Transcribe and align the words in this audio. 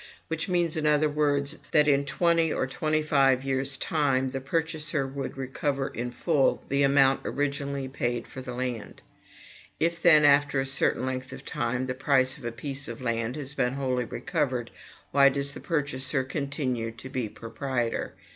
which 0.29 0.49
means, 0.49 0.75
in 0.75 0.87
other 0.87 1.07
words, 1.07 1.59
that 1.69 1.87
in 1.87 2.03
twenty 2.03 2.51
or 2.51 2.65
twenty 2.65 3.03
five 3.03 3.43
years' 3.43 3.77
time 3.77 4.29
the 4.29 4.41
purchaser 4.41 5.05
would 5.05 5.37
recover 5.37 5.89
in 5.89 6.09
full 6.09 6.63
the 6.69 6.81
amount 6.81 7.21
originally 7.23 7.87
paid 7.87 8.25
for 8.27 8.41
the 8.41 8.55
land. 8.55 9.03
If, 9.79 10.01
then, 10.01 10.25
after 10.25 10.59
a 10.59 10.65
certain 10.65 11.05
length 11.05 11.31
of 11.33 11.45
time, 11.45 11.85
the 11.85 11.93
price 11.93 12.39
of 12.39 12.45
a 12.45 12.51
piece 12.51 12.87
of 12.87 12.99
land 12.99 13.35
has 13.35 13.53
been 13.53 13.73
wholly 13.73 14.05
recovered, 14.05 14.71
why 15.11 15.29
does 15.29 15.53
the 15.53 15.59
purchaser 15.59 16.23
continue 16.23 16.89
to 16.93 17.07
be 17.07 17.29
proprietor? 17.29 18.15